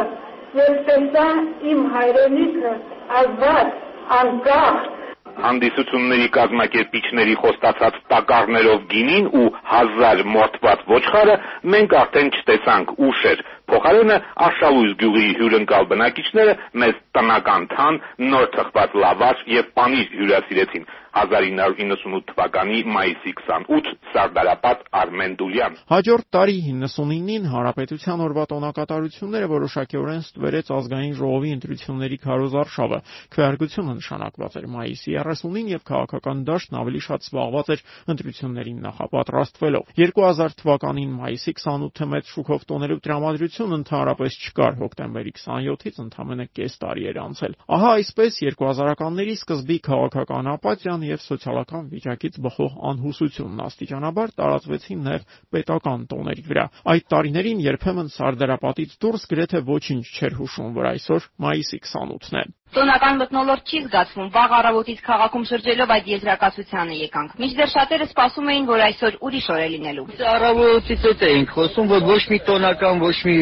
[0.60, 1.28] երբ տեսա
[1.72, 2.74] իմ հայրենիքը
[3.22, 3.76] ազատ,
[4.20, 4.95] անկախ,
[5.44, 11.36] հանդիսությունների կազմակերպիչների խոստացած տակառներով գինին ու հազար մորթված ոչխարը
[11.76, 14.18] մենք արդեն չտեսանք ուշ էր փոխարենը
[14.48, 17.98] Արշալույս գյուղի հյուրընկալ բնակիչները մեզ տնական թան,
[18.34, 20.86] նոր թխված լավաշ եւ պանիր հյուրասիրեցին։
[21.16, 30.72] 1998 թվականի մայիսի 28 Սարդարապատ Արմեն Դուլյան։ Հաջորդ տարի 99-ին Հանրապետության օրվա տոնակատարությունները որոշակիորեն ստվերեց
[30.76, 33.00] ազգային ժողովի ընտրությունների քարոզարշավը։
[33.36, 37.84] Քվեարկությունը նշանակված էր մայիսի 30-ին եւ քաղաքական դաշտն ավելի շատ զբաղված էր
[38.16, 46.46] ընտրություններին նախապատրաստվելով։ 2000 թվականին մայիսի 28-ը մեծ շուկով տոներու տրամադրություն ընդհանրապես չկար հոկտեմբերի 27-ից ընդամենը
[46.60, 53.64] կես տարի էր անցել։ Ահա այսպես 2000-ականների սկզբի քաղաքական ապաթիան եւ սոցիալական վիճակից բխող անհուսությունն
[53.66, 60.76] աստիճանաբար տարածվեցին նաեւ պետական տոների վրա։ Այդ տարիներին երբեմն Սարդարապատից դուրս գրեթե ոչինչ չէր հուշում,
[60.76, 66.98] որ այսօր մայիսի 28-ն է։ Տոնական մտնոլորտ չի զգացվում։ Վաղ առավոտից քաղաքում շրջելով այդ եզրակացությանը
[67.06, 71.90] եկանք։ Մինչդեռ շատերը սպասում էին, որ այսօր ուրիշ օր է լինելու։ Առավոտից հետ էինք խոսում,
[71.94, 73.38] որ ոչ մի տոնական, ոչ մի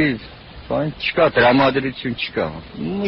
[0.69, 2.45] բան չկա, դրամատրություն չկա։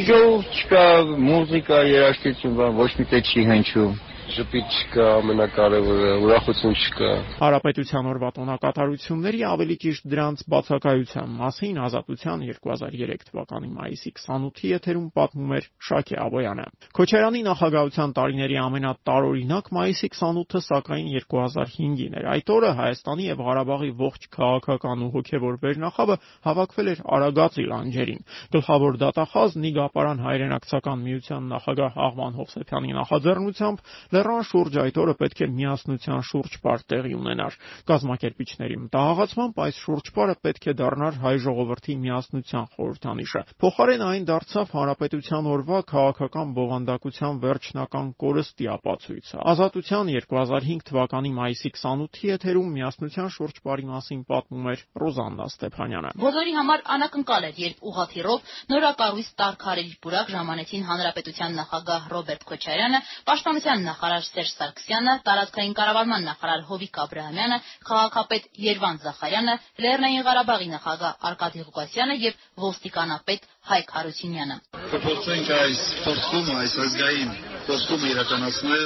[0.07, 0.83] Ժողով չկա,
[1.29, 8.29] մուզիկա, երաժշտություն, բան ոչ մի տեղ չի հնչում ժպիտ չկա, ամենակարևորը, ուրախություն չկա։ Հարապետության օրվա
[8.35, 16.17] տոնակատարությունների ավելի ճիշտ դրանց բացակայության մասին Ազատության 2003 թվականի մայիսի 28-ի եթերում պատմում էր Շակե
[16.25, 16.65] Աբոյանը։
[16.97, 24.27] Քոչարյանի նախագահության տարիների ամենատարօրինակ մայիսի 28-ը սակայն 2005-ին էր։ Այդ օրը Հայաստանի եւ Ղարաբաղի ողջ
[24.35, 26.15] քաղաքական ու հոգեվոր վերնախավը
[26.49, 28.21] հավաքվել էր Արագածի լանջերին։
[28.55, 33.83] Գլխավոր դատախազ Նիգապարան հայրենակցական միության նախագահ Աղման Հովսեփյանի նախաձեռնությամբ
[34.15, 37.55] Լեռան շուրջ այդ օրը պետք է միասնության շուրջպար տեղի ունենար։
[37.89, 45.49] Կազմակերպիչների մտահղացմամբ այս շուրջպարը պետք է դառնար հայ ժողովրդի միասնության խորհրդանիշը։ Փոխարեն այն դարձավ հանրապետության
[45.55, 54.21] օրվա քաղաքական բովանդակության վերջնական կորստի ապացույցը։ Ազատության 2005 թվականի մայիսի 28-ի եթերում միասնության շուրջպարի մասին
[54.31, 61.55] պատմում էր Ռոզաննա Ստեփանյանը։ Բոլորի համար անակնկալ էր, երբ ուղաթիռով նորակառույց Տար-Քարերի պուրակ ժամանեցին հանրապետության
[61.59, 67.57] նախագահ Ռոբերտ Քոչարյանը, պաշտպանության նախարար Սերժ Սարգսյանը, տարածքային կառավարման նախարար Հովիկ Աբրահամյանը,
[67.89, 72.33] քաղաքապետ Երվանդ Զախարյանը, Լեռնային Ղարաբաղի նախագահ Արկադի Ղուկասյանը եւ
[72.65, 74.55] ոստիկանապետ Հայկ Հարությունյանը։
[74.93, 77.31] Կփորձենք այս փորձումը, այս ազգային
[77.65, 78.85] փորձումը իրականացնել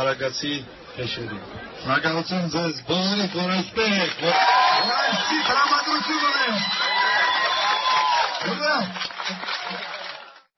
[0.00, 0.54] Արագացի
[1.00, 1.42] հեշերին։
[1.80, 4.34] Շնորհակալություն ձեզ բոլորիդ, որ այստեղ եք, որ
[5.10, 6.58] այսի տրամադրություն ունեն։!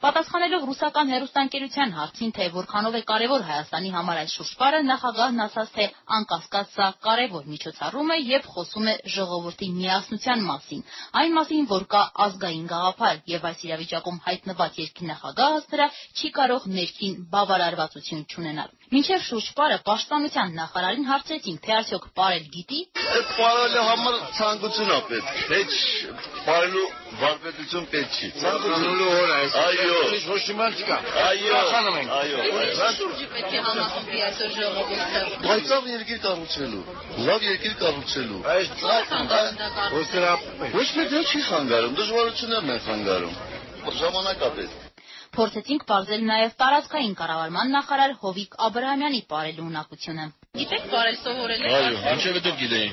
[0.03, 5.87] Պատասխանելով ռուսական հերոստանգերության հարցին, թե որքանով է կարևոր Հայաստանի համար այս շուրջպարը, նախագահն ասաց, թե
[6.17, 10.83] անկասկած սա կարևոր միջոցառում է եւ խոսում է ժողովրդի միասնության մասին,
[11.23, 16.71] այն մասին, որ կա ազգային գաղափար եւ այս իրավիճակում հայտնված երկրի նախագահը դրա չի կարող
[16.83, 24.18] ներքին բավարարվածություն չունենալ։ Մինչև շուրջպարը պաշտպանության նախարարին հարցրեցինք, թե արդյոք ապարել գիտի։ Այդ ապարելու համար
[24.38, 25.78] ցանկություն է պետք, ոչ
[26.42, 26.83] ապարելու
[27.22, 32.37] վարպետություն պետք չի։ Ցանկությունելու հոր այս։ Այո։ Ոչ իման չկա։ Այո։ Խանում ենք։ Այո։
[32.98, 36.85] Շուրջի պետք է համախմբի այսօր ժողովուրդը։ Բայց երկիր կառուցելու,
[37.33, 38.68] լավ երկիր կառուցելու։ Այս
[40.76, 43.37] ոչ մի դեր չի խանգարում, դժվարություններն են խանգարում։
[44.02, 44.82] Ժամանակա պետք
[45.37, 50.27] Փորձեցինք բարձել նաև տարածքային կառավարման նախարար Հովիկ Աբրահամյանի ապարելու ունակությունը։
[50.61, 52.90] Գիտեք ապարել սովորել եք։ Այո, դուք գիտեի։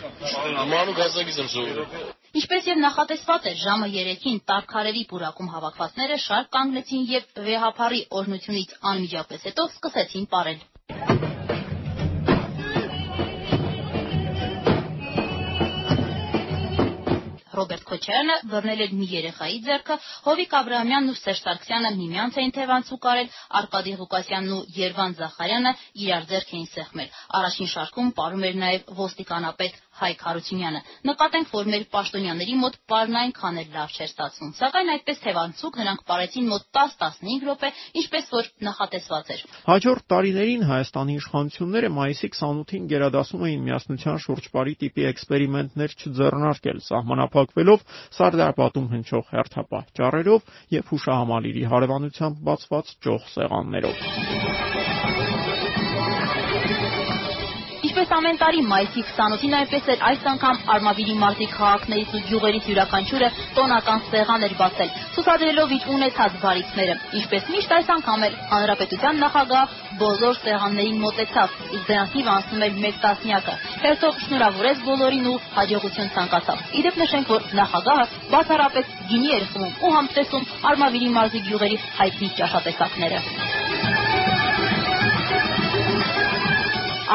[0.72, 2.08] Մանուկ հասակից եմ սովորել։
[2.40, 9.48] Ինչպես եւ նախատեսված էր, ժամը 3-ին Տարքարերի բուրակում հավաքվածները շարք կանգնեցին եւ վեհապարի օրնությունից անմիջապես
[9.50, 10.64] հետո սկսեցին ապարել։
[17.60, 19.96] Ռոբերտ Քոչարյանը բռնել էր մի երեխայի ձեռքը,
[20.28, 25.74] Հովիկ Աբրահամյանն ու Սերժ Սարգսյանը միմյանց էին թևանցուկ արել, Արկադի Ղուկասյանն ու Երվանդ Զախարյանը
[26.06, 31.84] իրար ձեռք էին սեղմել։ Առաջին շարքում պարում էր նաև ոստիկանապետ Հայկ Հարությունյանը։ Նկատենք, որ մեր
[31.94, 37.46] պաշտոնյաների մոտ պարն այնքան էլ լավ չէր ստացվում։ Սակայն այդպես թևանցուկ նրանք պարեցին մոտ 10-15
[37.50, 44.76] րոպե, ինչպես որ նախատեսված էր։ Հաջորդ տարիներին Հայաստանի իշխանությունները մայիսի 28-ին գերադասում էին միասնության շուրջպարի
[44.84, 47.86] տիպի էքսպերիմենտներ չձեռնարկել, սահմանափակվելով
[48.20, 54.69] Սարդարպատում հնչող հերթապահ ճառերով եւ հուշահամալիրի հարևանությամբ բացված ճոխ սեղաններով։
[57.90, 63.30] Ինչպես ամեն տարի մայիսի 28-ին այնպես էլ այս անգամ Արմավիրի մարտի քաղաքներից ու գյուղերից յուրաքանչյուրը
[63.56, 69.74] տոնական սեղան էր բացել, ցուցադրելով իր ունեցած բարիքները։ Ինչպես միշտ այս անգամ էլ հանրապետության նախագահ
[70.04, 73.56] բոլոր սեղաններին մոտեցավ, իսկ դրանցիվ անցնում էր մեկ տասնյակը։
[73.90, 79.96] Հերթով շնորհավորեց բոլորին ու հաջողություն ցանկացավ։ Իդեպ նշենք, որ նախագահը բացառապես գինի էր խմում ու
[79.98, 83.59] համտեսում Արմավիրի մարզի գյուղերի հայտնի ճաշատեսակները։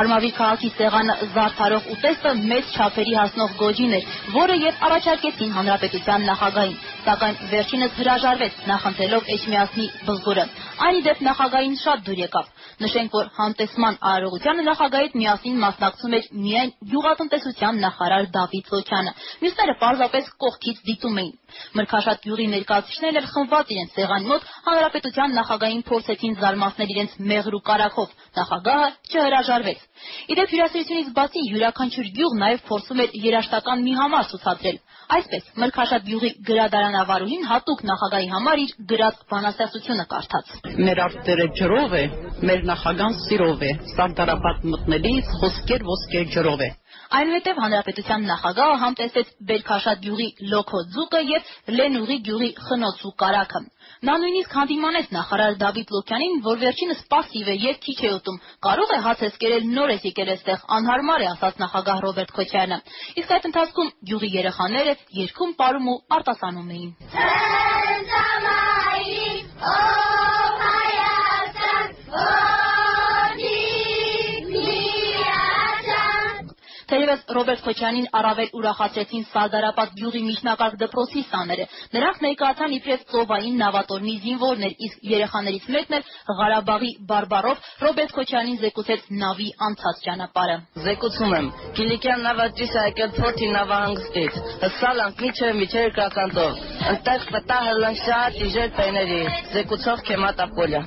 [0.00, 6.78] Արմավիր քաղաքի սեղանը զարդարող ուտեստը մեծ չափերի հասնող գոջին էր, որը եւ առաջարկեցին հանրապետության նախագահին,
[7.04, 10.46] սակայն վերջինս հրաժարվեց նախընտրելով Էջմիածնի բզգուրը։
[10.88, 12.50] Այն իդեպ նախագահին շատ դուր եկավ։
[12.82, 19.12] Նշենք, որ համտեսման արարողությանը նախագահից միասին մասնակցում էր միայն գյուղատնտեսության նախարար Դավիթ Սոչյանը։
[19.44, 21.30] Մյուսները պարզապես կողքից դիտում էին։
[21.78, 28.16] Մրգաշատ գյուղի ներկայացուցիչներն էլ խմբված իրենց սեղանի մոտ հանրապետության նախագահին փորձեցին զարմացնել իրենց մեղրու կարակով։
[28.34, 29.86] Նախագահը չհրաժարվեց։
[30.34, 34.78] Իդեպ հյուրասիրությունից բացի յուրաքանչյուր գյուղ նաև փորձում էր երաշտական մի համար ցուցադրել։
[35.12, 40.52] Այսպես Մրգաշատ գյուղի գրադարանավարուհին հատուկ նախագահի համար իր գրած բանաստեղծությունը կարդաց։
[40.86, 42.04] Մեր արտերը ջրով է,
[42.50, 46.70] մեր նախագահան սիրով է, Սարդարապատ մտնելիս խոսքեր ոսկեր ջրով է։
[47.09, 53.61] Այնուհետև հանրապետության նախագահը համտեսեց Բերքաշատ գյուղի լոքո ձուկը եւ Լենուղի գյուղի խնոցու կարագը։
[54.09, 58.93] Նա նույնիսկ հանդիմանեց նախարար Դավիթ Լոկյանին, որ վերջինս пассив է եւ քիչ է ուտում։ Կարող
[58.97, 62.77] է հացես կերել նոր է եկել այստեղ, անհարմար է, ասաց նախագահ Ռոբերտ Քոչարյանը։
[63.21, 66.91] Իսկ այդ ընթացքում գյուղի երեխաները երգում, պարում ու արտասանում էին։
[69.59, 70.02] Ով
[76.94, 84.14] Թերևս Ռոբերտ Քոչյանին առավել ուրախացրեցին Սարդարապատ գյուղի միջնակարգ դպրոցի սաները։ Նրանք ներկայացան իբրև ծովային նավատորմի
[84.26, 86.04] զինվորներ, իսկ երեխաներից մեկն էլ
[86.38, 94.40] Ղարաբաղի բարբառով Ռոբերտ Քոչյանին զեկուցեց նավի անցած ճանապարհը։ Զեկուցում եմ, Կիլիկյան նավաճիշտ եկել Փորտի նավահանգստից։
[94.62, 96.52] Հսալանք միջև միջև կականտով։
[96.94, 99.22] Ընտեղ վտահը լանշատ իժեր տեների։
[99.56, 100.84] Զեկուցող Քեմատ Ապոլյա։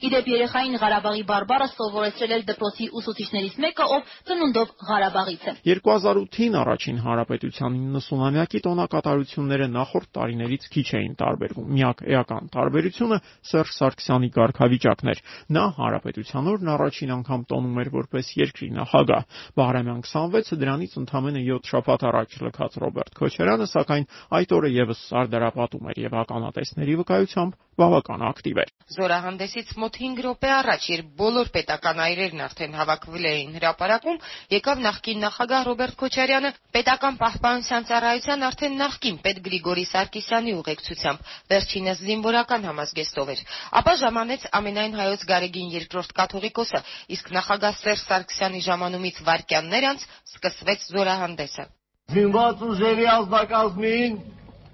[0.00, 7.00] Իդեպ երեխային Ղարաբաղի բարբառը սովորեցրել էր դպրոցի ուսուցիչներից մեկը, ով ծնունդով Ղարաբաղից է։ 2008-ին առաջին
[7.04, 13.18] հանրապետության 90-ամյակի տոնակատարությունները նախորդ տարիներից քիչ էին տարբերվում։ Միակ էական տարբերությունը
[13.50, 15.22] Սերժ Սարգսյանի կարգավիճակն էր։
[15.60, 19.22] Նա հանրապետության օրն առաջին անգամ տոնում էր որպես երկրի նախագահ։
[19.60, 24.08] Բահրամյան 26-ը դրանից ընդամենը 7 շաբաթ առաջ լքած Ռոբերտ Քոչարյանը, սակայն
[24.40, 30.48] այդ օրը եւս սարդարապատում էր եւ ականատեսների վկայությամբ բավական ակտիվ էր։ Զորահանդեսից մոտ 5 րոպե
[30.50, 34.18] առաջ, երբ բոլոր պետական այրերն արդեն հավաքվել էին հրապարակում,
[34.54, 41.20] եկավ նախկին նախագահ Ռոբերտ Քոչարյանը պետական պահպանության ծառայության արդեն նախկին պետ Գրիգորի Սարգսյանի ուղեկցությամբ,
[41.54, 43.44] վերջինս զինվորական համազգեստով էր։
[43.80, 46.82] Ապա ժամանեց ամենայն հայոց Գարեգին երկրորդ կաթողիկոսը,
[47.14, 51.64] իսկ նախագահ Սերժ Սարգսյանի ժամանումից վայրկյաններ անց սկսվեց զորահանդեսը։
[52.10, 54.18] Զինված ուժերի ազնագազմին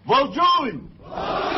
[0.08, 1.55] ողջույն։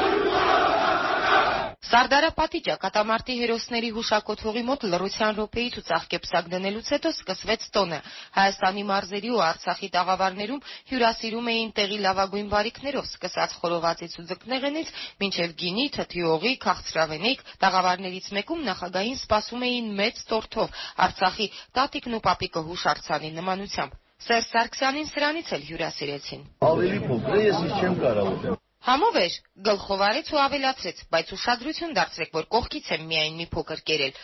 [1.88, 8.00] Սարդարապատի ճակատամարտի հերոսների հուշակոթողի մոտ լռության րոպեից ու ծաղկեպսակ դնելուց հետո սկսվեց տոնը։
[8.34, 14.92] Հայաստանի մարզերի ու Արցախի տաղավարներում հյուրասիրում էին տեղի լավագույն բարիկներով, սկսած խորովածից ու ձկնեղենից,
[15.24, 22.24] մինչև գինի, թթի օղի, քաղցրավենիք, տաղավարներից մեկում նախագահին սպասում էին մեծ տորթով Արցախի տատիկն ու
[22.28, 23.98] պապիկը հուշարձանի նմանությամբ։
[24.28, 29.34] Սերժ Սարգսյանին սրանից էլ հյուրասիրեցին։ Ավելի փոքր ես չեմ կարող։ Համով էր,
[29.68, 34.20] գլխով արեց ու ավելացրեց, բայց ուշադրություն դարձրեք, որ կողքից եմ միայն մի փոքր կերել։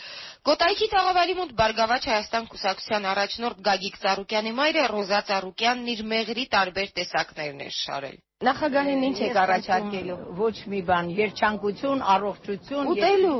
[0.49, 6.95] Կոտայքի տաղավարի մոտ Բարգավաճ Հայաստան կուսակցության առաջնորդ Գագիկ Ծառուկյանի մայրը Ռոզա Ծառուկյանն իր մեղրի տարբեր
[7.01, 8.17] տեսակներն էր շարել։
[8.49, 13.39] Նախագահին ինչ եք առաջարկելու։ Ոչ մի բան, երջանկություն, առողջություն, ուտելու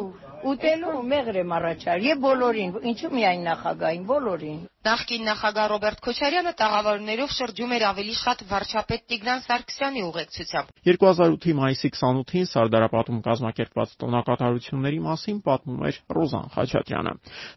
[0.53, 7.31] ուտելու մեղր եմ առաջար եւ բոլորին, ինչու միայն նախագահին, բոլորին։ Նախկին նախագահ Ռոբերտ Քոչարյանը տաղավարներով
[7.33, 15.39] շրջում էր ավելի շատ վարչապետ Տիգրան Սարգսյանի ուղեկցությամբ։ 2008-ի մայիսի 28-ին Սարդարապատում կազմակերպված տոնակատարությունների մասին
[15.49, 17.15] պատմում էր Ռոզան Խաչատրյանը։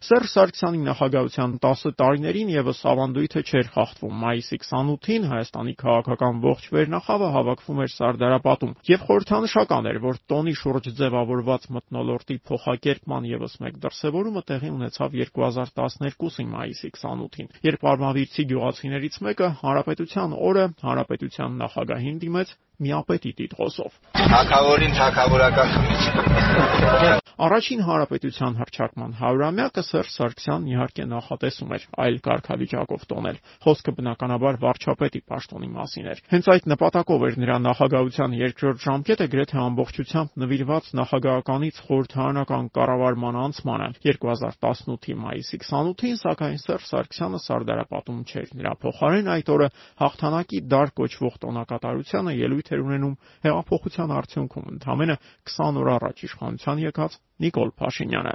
[0.08, 7.28] Սերժ Սարգսյանի նախագահության 10 տարիներին եւս ավանդույթը չէր խախտվում։ Մայիսի 28-ին Հայաստանի քաղաքական ողջ վերնախավը
[7.36, 12.40] հավաքվում էր Սարդարապատում եւ խորհրդանշական էր, որ տոնի շուրջ ձևավորված մտնոլորտի
[12.78, 20.64] փոխակերպման եւս մեկ դրսեւորումը տեղի ունեցավ 2012-ի մայիսի 28-ին, երբ արմավիրցի գյուղացիներից մեկը Հանրապետության օրը
[20.86, 22.54] Հանրապետության նախագահին դիմեց
[22.86, 32.16] միապետի տիտղոսով։ Թակավորին թակավորական խմիչք։ Առաջին հանրապետության հրճակման 100-ամյակը Սերժ Սարգսյանն իհարկե նախատեսում էր այլ
[32.26, 38.82] կարգավիճակով տոնել։ Խոսքը բնականաբար վարչապետի պաշտոնի մասին էր։ Հենց այդ նպատակով էր նրա նախագահության երկրորդ
[38.88, 48.20] ժամկետը գրեթե ամբողջությամբ նվիրված նախագահականից խորհրդարանական կառավարման անցմանը։ 2018-ի մայիսի 28-ին սակայն Սերժ Սարգսյանը սարդարապատում
[48.26, 49.70] չէր։ Նրա փոխարեն այդ օրը
[50.02, 53.14] հաղթանակի դար կոչվող տոնակատարությանը ելույթ էր ունենում
[53.46, 55.16] հեղափոխության արդյունքում ընդամենը
[55.52, 58.34] 20 օր առաջ իշխանության եկած Նիկոլ Փաշինյանը։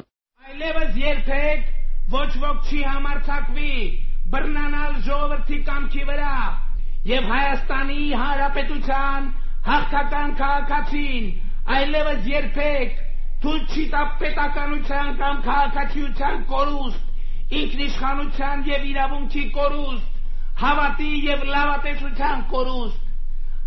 [0.54, 1.72] Այլևս երբեք
[2.14, 3.76] ոչ ոք չի համարցակվի
[4.34, 6.36] բռնանալ ժողովրդի կամքի վրա
[7.14, 9.32] եւ Հայաստանի Հանրապետության
[9.68, 11.26] հաղթական քաղաքացին
[11.78, 13.02] այլևս երբեք
[13.44, 20.20] թույլ չի տա պետականության կամ քաղաքացիության կորուստ ինքնիշխանության եւ իրավունքի կորուստ
[20.64, 23.03] հավատի եւ լավատեսության կորուստ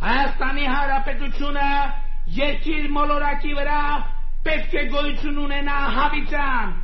[0.02, 1.68] Հայաստանի Հանրապետությունը
[2.36, 3.78] երկիր մոլորակի վրա
[4.48, 6.74] պետք է գոյություն ունենա հավիտյան։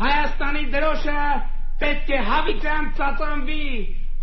[0.00, 1.18] Հայաստանի դրոշը
[1.82, 3.66] պետք է հավիտյան ծածանվի,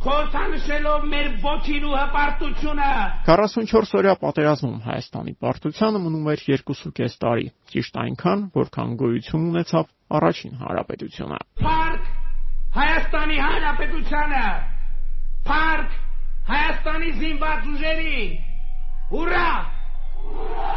[0.01, 2.89] խորհրդանշելով մեր ոգին ու հպարտությունը։
[3.29, 10.55] 44 օրյա պատերազմում Հայաստանի պարտությունը մնում էր 2.5 տարի, ճիշտ այնքան, որքան գոյություն ունեցավ առաջին
[10.65, 12.09] հանրապետությունը։ Փառք
[12.81, 14.45] Հայաստանի Հանրապետությանը։
[15.51, 15.99] Փառք
[16.49, 18.17] Հայաստանի զինված ուժերի։
[19.21, 19.47] Ուրա!
[20.31, 20.71] Ուրա!